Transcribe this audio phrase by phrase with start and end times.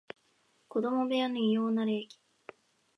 [0.67, 2.17] 子供部屋の異様な冷気